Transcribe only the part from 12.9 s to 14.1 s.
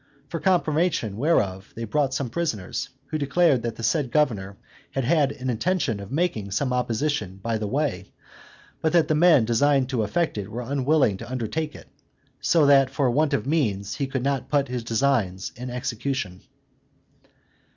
want of means he